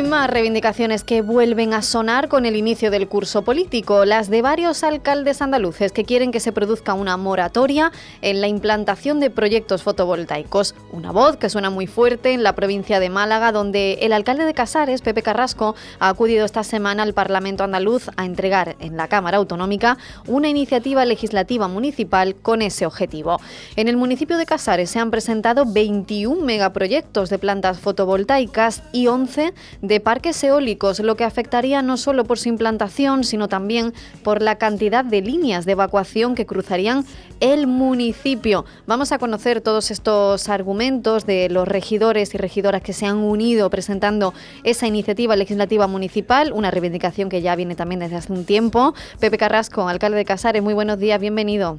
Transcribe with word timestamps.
Más 0.00 0.30
reivindicaciones 0.30 1.04
que 1.04 1.20
vuelven 1.20 1.74
a 1.74 1.82
sonar 1.82 2.28
con 2.28 2.46
el 2.46 2.56
inicio 2.56 2.90
del 2.90 3.08
curso 3.08 3.42
político, 3.42 4.06
las 4.06 4.30
de 4.30 4.40
varios 4.40 4.84
alcaldes 4.84 5.42
andaluces 5.42 5.92
que 5.92 6.04
quieren 6.04 6.32
que 6.32 6.40
se 6.40 6.52
produzca 6.52 6.94
una 6.94 7.18
moratoria 7.18 7.92
en 8.22 8.40
la 8.40 8.48
implantación 8.48 9.20
de 9.20 9.28
proyectos 9.28 9.82
fotovoltaicos. 9.82 10.74
Una 10.92 11.12
voz 11.12 11.36
que 11.36 11.50
suena 11.50 11.68
muy 11.68 11.86
fuerte 11.86 12.32
en 12.32 12.42
la 12.42 12.54
provincia 12.54 13.00
de 13.00 13.10
Málaga, 13.10 13.52
donde 13.52 13.98
el 14.00 14.14
alcalde 14.14 14.46
de 14.46 14.54
Casares, 14.54 15.02
Pepe 15.02 15.20
Carrasco, 15.20 15.74
ha 15.98 16.08
acudido 16.08 16.46
esta 16.46 16.64
semana 16.64 17.02
al 17.02 17.12
Parlamento 17.12 17.62
andaluz 17.62 18.08
a 18.16 18.24
entregar 18.24 18.76
en 18.78 18.96
la 18.96 19.08
Cámara 19.08 19.36
Autonómica 19.36 19.98
una 20.26 20.48
iniciativa 20.48 21.04
legislativa 21.04 21.68
municipal 21.68 22.34
con 22.36 22.62
ese 22.62 22.86
objetivo. 22.86 23.40
En 23.76 23.88
el 23.88 23.98
municipio 23.98 24.38
de 24.38 24.46
Casares 24.46 24.88
se 24.88 25.00
han 25.00 25.10
presentado 25.10 25.66
21 25.66 26.42
megaproyectos 26.42 27.28
de 27.28 27.38
plantas 27.38 27.78
fotovoltaicas 27.78 28.82
y 28.92 29.08
11 29.08 29.52
de 29.82 30.00
parques 30.00 30.42
eólicos, 30.42 31.00
lo 31.00 31.16
que 31.16 31.24
afectaría 31.24 31.82
no 31.82 31.96
solo 31.96 32.24
por 32.24 32.38
su 32.38 32.48
implantación, 32.48 33.24
sino 33.24 33.48
también 33.48 33.92
por 34.22 34.40
la 34.40 34.56
cantidad 34.56 35.04
de 35.04 35.20
líneas 35.20 35.66
de 35.66 35.72
evacuación 35.72 36.34
que 36.34 36.46
cruzarían 36.46 37.04
el 37.40 37.66
municipio. 37.66 38.64
Vamos 38.86 39.10
a 39.10 39.18
conocer 39.18 39.60
todos 39.60 39.90
estos 39.90 40.48
argumentos 40.48 41.26
de 41.26 41.48
los 41.50 41.66
regidores 41.66 42.34
y 42.34 42.38
regidoras 42.38 42.82
que 42.82 42.92
se 42.92 43.06
han 43.06 43.18
unido 43.18 43.68
presentando 43.70 44.32
esa 44.62 44.86
iniciativa 44.86 45.34
legislativa 45.34 45.88
municipal, 45.88 46.52
una 46.52 46.70
reivindicación 46.70 47.28
que 47.28 47.42
ya 47.42 47.56
viene 47.56 47.74
también 47.74 47.98
desde 47.98 48.16
hace 48.16 48.32
un 48.32 48.44
tiempo. 48.44 48.94
Pepe 49.18 49.36
Carrasco, 49.36 49.88
alcalde 49.88 50.18
de 50.18 50.24
Casares, 50.24 50.62
muy 50.62 50.74
buenos 50.74 50.98
días, 50.98 51.20
bienvenido. 51.20 51.78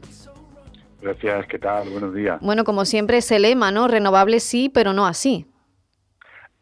Gracias, 1.02 1.48
¿qué 1.48 1.60
tal? 1.60 1.90
Buenos 1.90 2.14
días. 2.14 2.40
Bueno, 2.42 2.66
como 2.66 2.86
siempre, 2.86 3.18
ese 3.18 3.40
lema, 3.40 3.72
¿no? 3.72 3.88
Renovable 3.88 4.40
sí, 4.40 4.70
pero 4.70 4.94
no 4.94 5.06
así. 5.06 5.46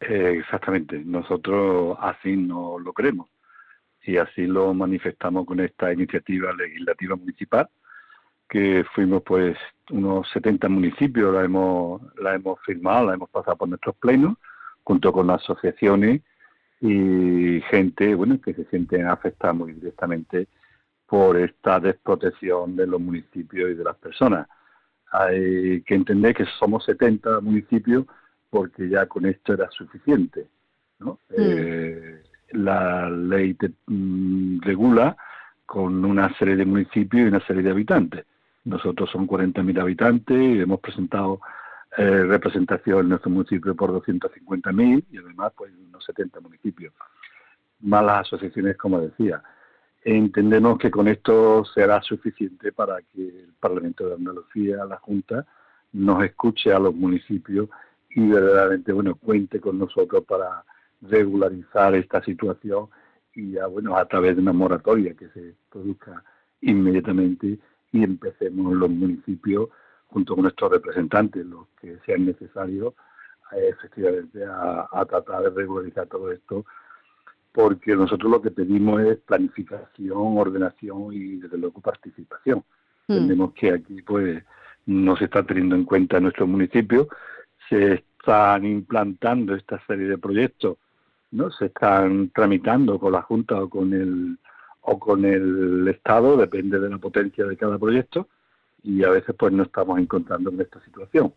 Eh, 0.08 0.38
exactamente, 0.40 0.98
nosotros 1.04 1.96
así 2.00 2.36
no 2.36 2.76
lo 2.78 2.92
creemos 2.92 3.28
y 4.02 4.16
así 4.16 4.46
lo 4.46 4.74
manifestamos 4.74 5.46
con 5.46 5.60
esta 5.60 5.92
iniciativa 5.92 6.52
legislativa 6.52 7.14
municipal 7.14 7.68
que 8.48 8.84
fuimos 8.94 9.22
pues 9.22 9.56
unos 9.90 10.28
70 10.32 10.68
municipios, 10.68 11.32
la 11.32 11.44
hemos, 11.44 12.02
la 12.16 12.34
hemos 12.34 12.60
firmado, 12.62 13.06
la 13.06 13.14
hemos 13.14 13.30
pasado 13.30 13.56
por 13.56 13.68
nuestros 13.68 13.94
plenos, 13.96 14.36
junto 14.82 15.12
con 15.12 15.30
asociaciones 15.30 16.20
y 16.80 17.60
gente 17.70 18.14
bueno 18.16 18.40
que 18.40 18.54
se 18.54 18.64
sienten 18.66 19.06
afectadas 19.06 19.56
muy 19.56 19.72
directamente 19.72 20.48
por 21.06 21.36
esta 21.36 21.78
desprotección 21.78 22.74
de 22.74 22.88
los 22.88 23.00
municipios 23.00 23.70
y 23.70 23.74
de 23.74 23.84
las 23.84 23.96
personas. 23.98 24.48
Hay 25.12 25.82
que 25.82 25.94
entender 25.94 26.34
que 26.34 26.44
somos 26.58 26.84
70 26.86 27.40
municipios 27.40 28.04
porque 28.52 28.86
ya 28.86 29.06
con 29.06 29.24
esto 29.24 29.54
era 29.54 29.70
suficiente. 29.70 30.46
¿no? 30.98 31.18
Mm. 31.30 31.34
Eh, 31.38 32.22
la 32.50 33.08
ley 33.08 33.56
mm, 33.86 34.60
regula 34.60 35.16
con 35.64 36.04
una 36.04 36.36
serie 36.36 36.56
de 36.56 36.66
municipios 36.66 37.24
y 37.24 37.28
una 37.28 37.44
serie 37.46 37.62
de 37.62 37.70
habitantes. 37.70 38.26
Nosotros 38.64 39.10
son 39.10 39.26
40.000 39.26 39.80
habitantes 39.80 40.38
y 40.38 40.60
hemos 40.60 40.80
presentado 40.80 41.40
eh, 41.96 42.24
representación 42.24 43.00
en 43.00 43.08
nuestro 43.08 43.30
municipio 43.30 43.74
por 43.74 43.90
250.000 43.90 45.04
y 45.10 45.16
además 45.16 45.54
pues 45.56 45.72
unos 45.88 46.04
70 46.04 46.40
municipios. 46.40 46.92
Más 47.80 48.04
las 48.04 48.26
asociaciones, 48.26 48.76
como 48.76 49.00
decía. 49.00 49.42
Entendemos 50.04 50.76
que 50.78 50.90
con 50.90 51.08
esto 51.08 51.64
será 51.64 52.02
suficiente 52.02 52.70
para 52.70 53.00
que 53.00 53.28
el 53.28 53.54
Parlamento 53.58 54.06
de 54.06 54.16
Andalucía, 54.16 54.84
la 54.84 54.98
Junta, 54.98 55.46
nos 55.92 56.22
escuche 56.22 56.70
a 56.70 56.78
los 56.78 56.94
municipios 56.94 57.70
y 58.14 58.28
verdaderamente 58.28 58.92
bueno 58.92 59.14
cuente 59.16 59.60
con 59.60 59.78
nosotros 59.78 60.24
para 60.24 60.64
regularizar 61.00 61.94
esta 61.94 62.22
situación 62.22 62.88
y 63.34 63.52
ya 63.52 63.66
bueno 63.66 63.96
a 63.96 64.04
través 64.06 64.36
de 64.36 64.42
una 64.42 64.52
moratoria 64.52 65.14
que 65.14 65.28
se 65.28 65.54
produzca 65.70 66.22
inmediatamente 66.60 67.58
y 67.92 68.04
empecemos 68.04 68.74
los 68.74 68.90
municipios 68.90 69.68
junto 70.08 70.34
con 70.34 70.42
nuestros 70.42 70.70
representantes 70.70 71.44
los 71.46 71.66
que 71.80 71.98
sean 72.04 72.26
necesarios 72.26 72.94
efectivamente 73.56 74.44
a, 74.44 75.04
tratar 75.06 75.42
de 75.42 75.50
regularizar 75.50 76.06
todo 76.06 76.32
esto 76.32 76.64
porque 77.52 77.94
nosotros 77.94 78.30
lo 78.30 78.40
que 78.40 78.50
pedimos 78.50 79.02
es 79.02 79.18
planificación, 79.18 80.38
ordenación 80.38 81.12
y 81.12 81.36
desde 81.36 81.58
luego 81.58 81.82
participación. 81.82 82.64
Mm. 83.08 83.12
Entendemos 83.12 83.52
que 83.52 83.72
aquí 83.72 84.00
pues 84.00 84.42
no 84.86 85.16
se 85.16 85.26
está 85.26 85.44
teniendo 85.44 85.76
en 85.76 85.84
cuenta 85.84 86.16
en 86.16 86.22
nuestro 86.24 86.46
municipio 86.46 87.08
se 87.68 87.94
están 87.94 88.64
implantando 88.64 89.54
esta 89.54 89.84
serie 89.86 90.06
de 90.08 90.18
proyectos, 90.18 90.78
¿no? 91.32 91.50
Se 91.50 91.66
están 91.66 92.30
tramitando 92.30 92.98
con 92.98 93.12
la 93.12 93.22
Junta 93.22 93.60
o 93.60 93.68
con 93.68 93.92
el 93.92 94.38
o 94.82 94.98
con 94.98 95.24
el 95.24 95.86
Estado, 95.88 96.36
depende 96.36 96.78
de 96.78 96.90
la 96.90 96.98
potencia 96.98 97.44
de 97.46 97.56
cada 97.56 97.78
proyecto, 97.78 98.28
y 98.82 99.04
a 99.04 99.10
veces 99.10 99.34
pues 99.38 99.52
no 99.52 99.62
estamos 99.62 99.98
encontrando 99.98 100.50
en 100.50 100.60
esta 100.60 100.80
situación. 100.84 101.32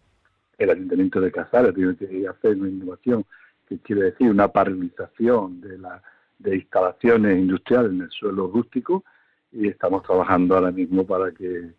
El 0.57 0.71
Ayuntamiento 0.71 1.21
de 1.21 1.31
Casares 1.31 1.75
tiene 1.75 1.95
que 1.95 2.27
hacer 2.27 2.55
una 2.57 2.69
innovación, 2.69 3.23
que 3.67 3.77
quiere 3.79 4.03
decir 4.03 4.31
una 4.31 4.47
paralización 4.47 5.61
de, 5.61 5.77
la, 5.77 6.01
de 6.39 6.55
instalaciones 6.55 7.37
industriales 7.37 7.91
en 7.91 8.01
el 8.01 8.09
suelo 8.09 8.47
rústico, 8.47 9.03
y 9.51 9.67
estamos 9.67 10.01
trabajando 10.03 10.55
ahora 10.55 10.71
mismo 10.71 11.05
para 11.05 11.31
que 11.31 11.69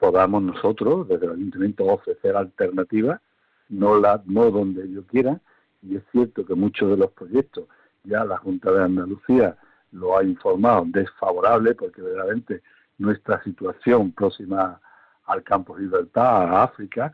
podamos 0.00 0.42
nosotros, 0.42 1.06
desde 1.08 1.26
el 1.26 1.32
Ayuntamiento, 1.32 1.84
ofrecer 1.84 2.36
alternativas 2.36 3.20
no, 3.68 3.98
la, 3.98 4.22
no 4.26 4.50
donde 4.50 4.90
yo 4.90 5.02
quiera, 5.06 5.40
y 5.82 5.96
es 5.96 6.02
cierto 6.12 6.44
que 6.44 6.54
muchos 6.54 6.90
de 6.90 6.96
los 6.96 7.10
proyectos 7.12 7.66
ya 8.04 8.24
la 8.24 8.36
Junta 8.38 8.70
de 8.72 8.84
Andalucía 8.84 9.56
lo 9.92 10.16
ha 10.16 10.24
informado 10.24 10.84
desfavorable, 10.86 11.74
porque 11.74 12.02
verdaderamente 12.02 12.62
nuestra 12.98 13.42
situación 13.42 14.12
próxima 14.12 14.80
al 15.26 15.42
campo 15.42 15.74
de 15.74 15.82
libertad, 15.82 16.54
a 16.54 16.62
África, 16.62 17.12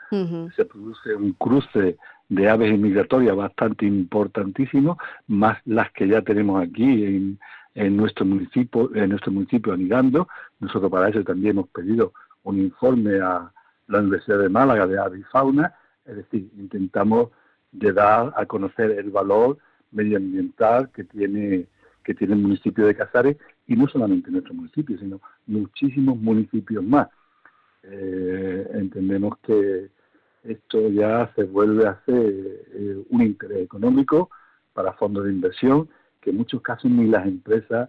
se 0.55 0.65
produce 0.67 1.15
un 1.15 1.33
cruce 1.33 1.97
de 2.29 2.49
aves 2.49 2.79
migratorias 2.79 3.35
bastante 3.35 3.87
importantísimo, 3.87 4.99
más 5.29 5.59
las 5.65 5.91
que 5.93 6.09
ya 6.09 6.21
tenemos 6.21 6.63
aquí 6.63 7.05
en, 7.05 7.39
en 7.75 7.97
nuestro 7.97 8.27
municipio, 8.27 8.95
en 8.95 9.11
nuestro 9.11 9.33
municipio 9.33 9.73
anidando. 9.73 10.29
Nosotros 10.61 10.91
para 10.91 11.09
eso 11.09 11.25
también 11.25 11.53
hemos 11.53 11.69
pedido 11.69 12.13
un 12.45 12.59
informe 12.59 13.21
a 13.21 13.51
la 13.89 13.99
Universidad 13.99 14.39
de 14.39 14.49
Málaga 14.49 14.87
de 14.87 14.99
avifauna 14.99 15.75
es 16.05 16.17
decir, 16.17 16.51
intentamos 16.57 17.31
de 17.71 17.93
dar 17.93 18.33
a 18.37 18.47
conocer 18.47 18.91
el 18.93 19.11
valor 19.11 19.59
medioambiental 19.91 20.91
que 20.91 21.05
tiene 21.05 21.67
que 22.05 22.15
tiene 22.15 22.35
el 22.35 22.41
municipio 22.41 22.87
de 22.87 22.97
Casares 22.97 23.37
y 23.67 23.77
no 23.77 23.87
solamente 23.87 24.31
nuestro 24.31 24.55
municipio, 24.55 24.99
sino 24.99 25.21
muchísimos 25.47 26.17
municipios 26.17 26.83
más. 26.83 27.09
Eh, 27.85 28.69
entendemos 28.75 29.39
que 29.39 29.89
esto 30.45 30.89
ya 30.89 31.33
se 31.37 31.45
vuelve 31.45 31.87
a 31.87 32.01
ser 32.05 32.17
eh, 32.17 33.05
un 33.09 33.23
interés 33.23 33.59
económico 33.59 34.31
para 34.73 34.93
fondos 34.95 35.25
de 35.25 35.33
inversión, 35.33 35.89
que 36.21 36.31
en 36.31 36.39
muchos 36.39 36.61
casos 36.63 36.91
ni 36.91 37.07
las 37.07 37.27
empresas 37.27 37.89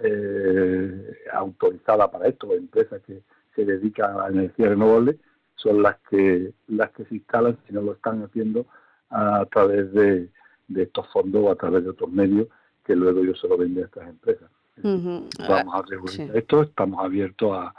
eh, 0.00 1.16
autorizadas 1.32 2.08
para 2.10 2.28
esto, 2.28 2.54
empresas 2.54 3.02
que 3.02 3.22
se 3.54 3.64
dedican 3.64 4.20
a 4.20 4.28
energía 4.28 4.68
renovable, 4.68 5.18
son 5.58 5.82
las 5.82 5.96
que 6.10 6.52
las 6.68 6.90
que 6.90 7.04
se 7.04 7.16
instalan 7.16 7.58
si 7.66 7.72
no 7.74 7.82
lo 7.82 7.92
están 7.92 8.22
haciendo 8.22 8.66
a 9.10 9.44
través 9.50 9.92
de, 9.92 10.28
estos 10.74 11.06
fondos 11.08 11.42
o 11.44 11.50
a 11.50 11.56
través 11.56 11.84
de 11.84 11.90
otros 11.90 12.10
medios 12.10 12.48
que 12.84 12.94
luego 12.94 13.20
ellos 13.20 13.40
se 13.40 13.48
lo 13.48 13.56
venden 13.56 13.84
a 13.84 13.86
estas 13.86 14.08
empresas. 14.08 14.50
Vamos 14.76 15.74
a 15.74 15.82
regular 15.88 16.36
esto, 16.36 16.62
estamos 16.62 17.04
abiertos 17.04 17.52
a, 17.52 17.74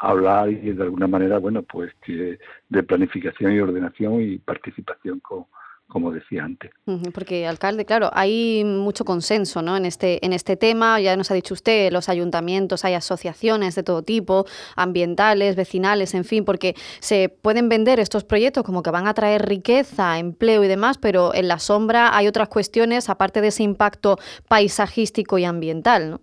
hablar 0.00 0.48
y 0.48 0.70
de 0.70 0.82
alguna 0.84 1.08
manera, 1.08 1.38
bueno, 1.38 1.64
pues 1.64 1.92
que 2.04 2.38
de 2.68 2.82
planificación 2.84 3.52
y 3.52 3.58
ordenación 3.58 4.22
y 4.22 4.38
participación 4.38 5.18
con, 5.18 5.46
como 5.88 6.12
decía 6.12 6.44
antes. 6.44 6.70
Porque, 7.14 7.46
alcalde, 7.46 7.84
claro, 7.84 8.10
hay 8.12 8.62
mucho 8.64 9.04
consenso 9.04 9.62
¿no? 9.62 9.76
en, 9.76 9.86
este, 9.86 10.24
en 10.24 10.32
este 10.32 10.56
tema. 10.56 11.00
Ya 11.00 11.16
nos 11.16 11.30
ha 11.30 11.34
dicho 11.34 11.54
usted, 11.54 11.90
los 11.90 12.08
ayuntamientos, 12.08 12.84
hay 12.84 12.94
asociaciones 12.94 13.74
de 13.74 13.82
todo 13.82 14.02
tipo, 14.02 14.44
ambientales, 14.76 15.56
vecinales, 15.56 16.14
en 16.14 16.24
fin, 16.24 16.44
porque 16.44 16.74
se 17.00 17.30
pueden 17.30 17.68
vender 17.68 18.00
estos 18.00 18.24
proyectos 18.24 18.64
como 18.64 18.82
que 18.82 18.90
van 18.90 19.06
a 19.06 19.14
traer 19.14 19.46
riqueza, 19.46 20.18
empleo 20.18 20.62
y 20.62 20.68
demás, 20.68 20.98
pero 20.98 21.34
en 21.34 21.48
la 21.48 21.58
sombra 21.58 22.16
hay 22.16 22.28
otras 22.28 22.48
cuestiones, 22.48 23.08
aparte 23.08 23.40
de 23.40 23.48
ese 23.48 23.62
impacto 23.62 24.18
paisajístico 24.46 25.38
y 25.38 25.44
ambiental. 25.44 26.10
¿no? 26.10 26.20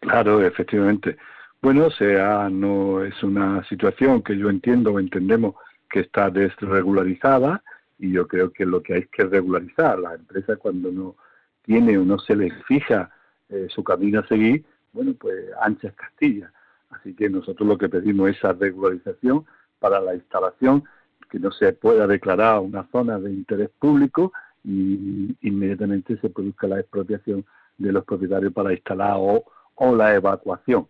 Claro, 0.00 0.44
efectivamente. 0.44 1.16
Bueno, 1.62 1.90
sea, 1.90 2.48
no 2.50 3.04
es 3.04 3.22
una 3.22 3.62
situación 3.68 4.22
que 4.22 4.36
yo 4.36 4.50
entiendo 4.50 4.94
o 4.94 4.98
entendemos 4.98 5.54
que 5.88 6.00
está 6.00 6.30
desregularizada 6.30 7.62
y 8.00 8.12
yo 8.12 8.26
creo 8.26 8.50
que 8.50 8.64
lo 8.64 8.82
que 8.82 8.94
hay 8.94 9.06
que 9.06 9.24
regularizar. 9.24 9.98
La 9.98 10.14
empresa 10.14 10.56
cuando 10.56 10.90
no 10.90 11.16
tiene 11.62 11.98
o 11.98 12.04
no 12.04 12.18
se 12.18 12.34
le 12.34 12.50
fija 12.64 13.10
eh, 13.50 13.66
su 13.68 13.84
camino 13.84 14.20
a 14.20 14.26
seguir, 14.26 14.64
bueno, 14.92 15.12
pues 15.18 15.34
ancha 15.60 15.88
es 15.88 15.94
Castilla. 15.94 16.50
Así 16.88 17.14
que 17.14 17.28
nosotros 17.28 17.68
lo 17.68 17.76
que 17.78 17.88
pedimos 17.88 18.30
es 18.30 18.38
esa 18.38 18.54
regularización 18.54 19.44
para 19.78 20.00
la 20.00 20.14
instalación, 20.14 20.82
que 21.30 21.38
no 21.38 21.52
se 21.52 21.72
pueda 21.74 22.06
declarar 22.06 22.58
una 22.60 22.88
zona 22.90 23.18
de 23.18 23.32
interés 23.32 23.68
público 23.78 24.32
y 24.64 25.36
inmediatamente 25.42 26.18
se 26.18 26.30
produzca 26.30 26.66
la 26.66 26.80
expropiación 26.80 27.44
de 27.78 27.92
los 27.92 28.04
propietarios 28.04 28.52
para 28.52 28.72
instalar 28.72 29.16
o, 29.16 29.44
o 29.76 29.94
la 29.94 30.14
evacuación. 30.14 30.88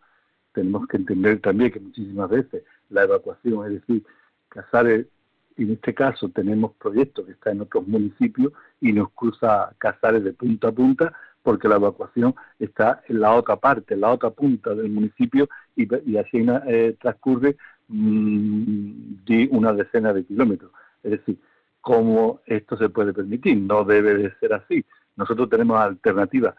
Tenemos 0.53 0.87
que 0.87 0.97
entender 0.97 1.41
también 1.41 1.71
que 1.71 1.81
muchísimas 1.81 2.31
veces 2.31 2.63
la 2.89 3.03
evacuación, 3.03 3.67
es 3.67 3.81
decir, 3.81 4.05
Casares 4.49 5.07
en 5.65 5.73
este 5.73 5.95
caso 5.95 6.29
tenemos 6.29 6.73
proyectos 6.73 7.27
que 7.27 7.33
están 7.33 7.57
en 7.57 7.63
otros 7.63 7.87
municipios 7.87 8.53
y 8.81 8.93
nos 8.93 9.11
cruza 9.11 9.75
Casares 9.79 10.25
de 10.25 10.33
punta 10.33 10.69
a 10.69 10.73
punta 10.73 11.13
porque 11.43 11.69
la 11.69 11.77
evacuación 11.77 12.35
está 12.59 13.03
en 13.09 13.21
la 13.21 13.33
otra 13.35 13.57
parte, 13.57 13.95
en 13.95 14.03
la 14.03 14.11
otra 14.11 14.31
punta 14.31 14.75
del 14.75 14.91
municipio 14.91 15.49
y, 15.77 16.17
así 16.17 16.47
eh, 16.67 16.97
transcurre 17.01 17.57
mm, 17.89 19.49
una 19.51 19.73
decena 19.73 20.13
de 20.13 20.25
kilómetros. 20.25 20.71
Es 21.03 21.13
decir, 21.13 21.39
¿cómo 21.81 22.41
esto 22.47 22.77
se 22.77 22.89
puede 22.91 23.13
permitir? 23.13 23.57
No 23.57 23.85
debe 23.85 24.15
de 24.15 24.35
ser 24.39 24.53
así. 24.53 24.85
Nosotros 25.17 25.49
tenemos 25.49 25.79
alternativas. 25.79 26.55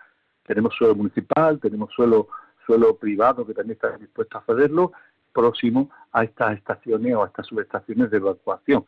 Tenemos 0.46 0.74
suelo 0.76 0.96
municipal, 0.96 1.60
tenemos 1.60 1.92
suelo, 1.92 2.28
suelo 2.66 2.96
privado 2.96 3.46
que 3.46 3.54
también 3.54 3.74
está 3.76 3.96
dispuesto 3.98 4.38
a 4.38 4.44
cederlo 4.46 4.92
próximo 5.34 5.90
a 6.12 6.24
estas 6.24 6.58
estaciones 6.58 7.16
o 7.16 7.24
a 7.24 7.28
estas 7.28 7.48
subestaciones 7.48 8.12
de 8.12 8.18
evacuación. 8.18 8.86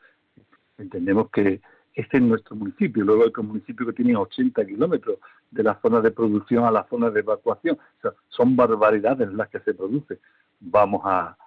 Entendemos 0.78 1.30
que 1.30 1.62
este 1.94 2.18
es 2.18 2.24
nuestro 2.24 2.56
municipio, 2.56 3.04
luego 3.04 3.22
hay 3.22 3.30
otro 3.30 3.44
municipio 3.44 3.86
que 3.86 3.94
tiene 3.94 4.16
80 4.16 4.66
kilómetros 4.66 5.20
de 5.52 5.64
la 5.64 5.80
zona 5.80 6.02
de 6.02 6.12
producción 6.12 6.66
a 6.66 6.72
la 6.72 6.86
zona 6.90 7.10
de 7.12 7.20
evacuación. 7.20 7.78
son 8.30 8.56
barbaridades 8.56 9.32
las 9.34 9.50
que 9.50 9.60
se 9.60 9.74
producen. 9.74 10.20
Vamos 10.60 11.02
a, 11.06 11.38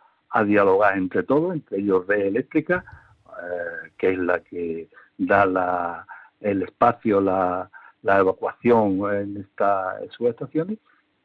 dialogar 0.44 0.98
entre 0.98 1.22
todos, 1.22 1.54
entre 1.54 1.78
ellos 1.78 2.06
Red 2.06 2.26
Eléctrica, 2.26 2.84
eh, 3.26 3.90
que 3.96 4.10
es 4.12 4.18
la 4.18 4.40
que 4.40 4.90
da 5.16 6.06
el 6.40 6.62
espacio, 6.62 7.22
la, 7.22 7.70
evacuación 8.02 9.00
en 9.14 9.38
estas 9.38 10.12
subestaciones, 10.12 10.78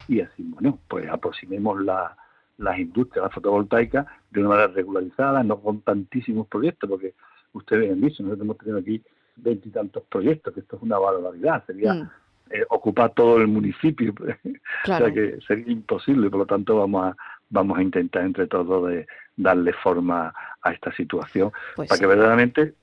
y 0.08 0.22
así, 0.22 0.44
bueno, 0.44 0.80
pues 0.88 1.10
aproximemos 1.10 1.82
la, 1.82 2.16
las 2.62 2.80
industrias 2.80 3.32
fotovoltaicas 3.34 4.06
de 4.30 4.40
una 4.40 4.50
manera 4.50 4.68
regularizada, 4.68 5.44
no 5.44 5.60
con 5.60 5.82
tantísimos 5.82 6.48
proyectos, 6.48 6.90
porque 6.90 7.14
ustedes 7.54 7.92
han 7.92 8.02
visto, 8.02 8.24
nosotros 8.24 8.46
hemos 8.46 8.58
tenido 8.58 8.78
aquí 8.80 9.02
veintitantos 9.36 10.04
proyectos, 10.10 10.54
que 10.54 10.60
esto 10.62 10.78
es 10.78 10.82
una 10.82 11.00
barbaridad, 11.00 11.66
sería 11.66 11.94
mm. 11.94 12.10
eh, 12.52 12.66
ocupar 12.70 13.14
todo 13.14 13.38
el 13.38 13.48
municipio, 13.48 14.14
o 14.84 14.86
sea 14.86 15.12
que 15.12 15.40
sería 15.48 15.72
imposible, 15.72 16.30
por 16.30 16.40
lo 16.40 16.46
tanto 16.46 16.78
vamos 16.78 17.06
a 17.06 17.18
vamos 17.50 17.78
a 17.78 17.82
intentar 17.82 18.24
entre 18.24 18.48
todos 18.48 18.90
de 18.90 19.06
darle 19.36 19.74
forma 19.74 20.34
a 20.62 20.72
esta 20.72 20.90
situación 20.94 21.52
pues 21.76 21.90
para 21.90 22.00
que 22.00 22.08
verdaderamente 22.08 22.76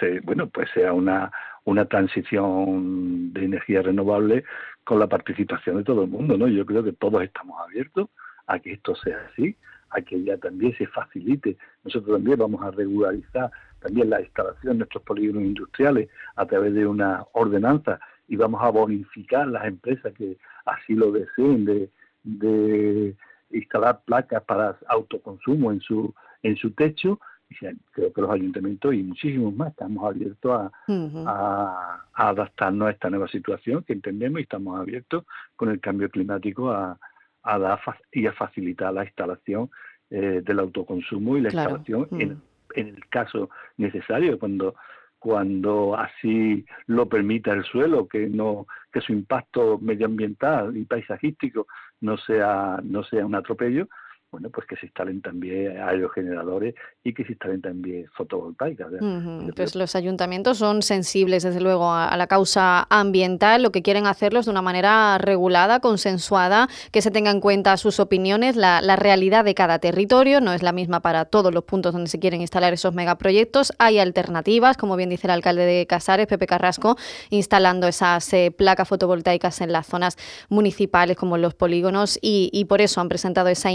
se, 0.00 0.18
bueno 0.20 0.48
pues 0.48 0.68
sea 0.74 0.92
una 0.92 1.30
una 1.62 1.84
transición 1.84 3.32
de 3.32 3.44
energía 3.44 3.82
renovable 3.82 4.42
con 4.82 4.98
la 4.98 5.06
participación 5.06 5.76
de 5.76 5.84
todo 5.84 6.02
el 6.02 6.08
mundo, 6.08 6.36
¿no? 6.36 6.48
Yo 6.48 6.66
creo 6.66 6.82
que 6.82 6.92
todos 6.92 7.22
estamos 7.22 7.56
abiertos 7.60 8.08
a 8.50 8.58
que 8.58 8.72
esto 8.72 8.94
sea 8.96 9.16
así, 9.30 9.56
a 9.90 10.00
que 10.02 10.22
ya 10.22 10.36
también 10.36 10.76
se 10.76 10.86
facilite. 10.88 11.56
Nosotros 11.84 12.16
también 12.16 12.38
vamos 12.38 12.62
a 12.62 12.70
regularizar 12.72 13.50
también 13.80 14.10
la 14.10 14.20
instalación 14.20 14.74
de 14.74 14.78
nuestros 14.78 15.04
polígonos 15.04 15.42
industriales 15.42 16.08
a 16.36 16.46
través 16.46 16.74
de 16.74 16.86
una 16.86 17.24
ordenanza 17.32 18.00
y 18.28 18.36
vamos 18.36 18.60
a 18.62 18.70
bonificar 18.70 19.46
las 19.46 19.64
empresas 19.64 20.12
que 20.14 20.36
así 20.66 20.94
lo 20.94 21.12
deseen 21.12 21.64
de, 22.24 23.16
instalar 23.52 24.02
placas 24.04 24.42
para 24.44 24.78
autoconsumo 24.86 25.72
en 25.72 25.80
su 25.80 26.14
en 26.44 26.56
su 26.56 26.70
techo 26.70 27.18
y 27.48 27.56
creo 27.90 28.12
que 28.12 28.20
los 28.20 28.30
ayuntamientos 28.30 28.94
y 28.94 29.02
muchísimos 29.02 29.52
más 29.56 29.70
estamos 29.70 30.04
abiertos 30.08 30.52
a, 30.52 30.70
a 31.26 32.28
adaptarnos 32.28 32.86
a 32.86 32.90
esta 32.92 33.10
nueva 33.10 33.26
situación 33.26 33.82
que 33.82 33.92
entendemos 33.92 34.38
y 34.38 34.42
estamos 34.44 34.78
abiertos 34.78 35.24
con 35.56 35.68
el 35.70 35.80
cambio 35.80 36.08
climático 36.10 36.70
a, 36.70 36.96
a 37.42 37.58
dar 37.58 37.80
y 38.12 38.26
a 38.26 38.32
facilitar 38.32 38.92
la 38.92 39.04
instalación 39.04 39.70
eh, 40.10 40.42
del 40.44 40.58
autoconsumo 40.58 41.36
y 41.36 41.42
la 41.42 41.48
instalación 41.48 42.08
en, 42.12 42.30
mm. 42.30 42.42
en, 42.74 42.88
el 42.88 43.08
caso 43.08 43.50
necesario 43.76 44.38
cuando 44.38 44.74
cuando 45.18 45.96
así 45.96 46.64
lo 46.86 47.08
permita 47.08 47.52
el 47.52 47.64
suelo 47.64 48.08
que 48.08 48.26
no 48.26 48.66
que 48.92 49.00
su 49.00 49.12
impacto 49.12 49.78
medioambiental 49.78 50.76
y 50.76 50.84
paisajístico 50.84 51.66
no 52.00 52.16
sea 52.16 52.80
no 52.82 53.04
sea 53.04 53.26
un 53.26 53.34
atropello 53.34 53.88
bueno, 54.30 54.48
pues 54.50 54.64
que 54.68 54.76
se 54.76 54.86
instalen 54.86 55.20
también 55.22 55.78
aerogeneradores 55.78 56.74
y 57.02 57.12
que 57.14 57.24
se 57.24 57.32
instalen 57.32 57.60
también 57.60 58.06
fotovoltaicas. 58.14 58.88
Pues 59.56 59.74
los 59.74 59.96
ayuntamientos 59.96 60.58
son 60.58 60.82
sensibles, 60.82 61.42
desde 61.42 61.60
luego, 61.60 61.92
a, 61.92 62.16
la 62.16 62.28
causa 62.28 62.86
ambiental. 62.90 63.62
Lo 63.62 63.72
que 63.72 63.82
quieren 63.82 64.06
hacerlo 64.06 64.38
es 64.38 64.46
de 64.46 64.52
una 64.52 64.62
manera 64.62 65.18
regulada, 65.18 65.80
consensuada, 65.80 66.68
que 66.92 67.02
se 67.02 67.10
tenga 67.10 67.32
en 67.32 67.40
cuenta 67.40 67.76
sus 67.76 67.98
opiniones, 67.98 68.54
la, 68.54 68.80
realidad 68.96 69.44
de 69.44 69.54
cada 69.54 69.80
territorio. 69.80 70.40
No 70.40 70.52
es 70.52 70.62
la 70.62 70.72
misma 70.72 71.00
para 71.00 71.24
todos 71.24 71.52
los 71.52 71.64
puntos 71.64 71.92
donde 71.92 72.08
se 72.08 72.20
quieren 72.20 72.40
instalar 72.40 72.72
esos 72.72 72.94
megaproyectos. 72.94 73.72
Hay 73.78 73.98
alternativas, 73.98 74.76
como 74.76 74.94
bien 74.94 75.10
dice 75.10 75.26
el 75.26 75.32
alcalde 75.32 75.64
de 75.64 75.86
Casares, 75.86 76.28
Pepe 76.28 76.46
Carrasco, 76.46 76.96
instalando 77.30 77.88
esas 77.88 78.32
eh, 78.32 78.54
placas 78.56 78.86
fotovoltaicas 78.86 79.60
en 79.60 79.72
las 79.72 79.88
zonas 79.88 80.16
municipales, 80.48 81.16
como 81.16 81.34
en 81.34 81.42
los 81.42 81.54
polígonos, 81.54 82.18
y, 82.22 82.50
y 82.52 82.66
por 82.66 82.80
eso 82.80 83.00
han 83.00 83.08
presentado 83.08 83.48
esa 83.48 83.72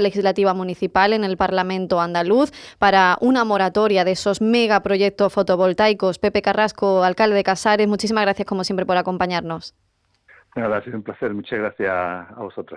legislativa 0.00 0.54
municipal 0.54 1.12
en 1.12 1.24
el 1.24 1.36
Parlamento 1.36 2.00
andaluz 2.00 2.52
para 2.78 3.16
una 3.20 3.44
moratoria 3.44 4.04
de 4.04 4.12
esos 4.12 4.40
megaproyectos 4.40 5.32
fotovoltaicos. 5.32 6.18
Pepe 6.18 6.42
Carrasco, 6.42 7.04
alcalde 7.04 7.36
de 7.36 7.44
Casares, 7.44 7.88
muchísimas 7.88 8.24
gracias 8.24 8.46
como 8.46 8.64
siempre 8.64 8.86
por 8.86 8.96
acompañarnos. 8.96 9.74
Nada, 10.56 10.78
ha 10.78 10.82
sido 10.82 10.96
un 10.96 11.02
placer. 11.02 11.32
Muchas 11.32 11.58
gracias 11.58 11.90
a 11.90 12.34
vosotros. 12.38 12.76